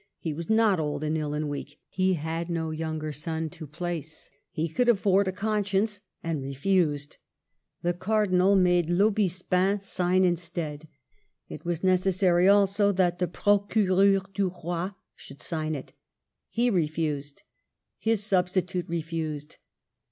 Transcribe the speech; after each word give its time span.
He 0.17 0.33
was 0.33 0.49
not 0.49 0.79
old 0.79 1.03
and 1.03 1.15
ill 1.15 1.35
and 1.35 1.47
weak; 1.47 1.77
he 1.87 2.15
had 2.15 2.49
no 2.49 2.71
younger 2.71 3.13
son 3.13 3.51
to 3.51 3.67
place; 3.67 4.31
he 4.49 4.67
could 4.67 4.89
afford 4.89 5.27
a 5.27 5.31
conscience, 5.31 6.01
and 6.23 6.41
refused. 6.41 7.17
The 7.83 7.93
Cardinal 7.93 8.55
made 8.55 8.89
L'Aubespin 8.89 9.79
sign 9.79 10.23
instead. 10.23 10.87
It 11.49 11.65
was 11.65 11.83
necessary 11.83 12.47
also 12.47 12.91
that 12.91 13.19
the 13.19 13.27
Procureur 13.27 14.23
du 14.33 14.49
Roi 14.63 14.89
should 15.15 15.39
sign 15.39 15.75
it. 15.75 15.93
He 16.49 16.71
refused. 16.71 17.43
His 17.99 18.23
substitute 18.23 18.89
refused. 18.89 19.57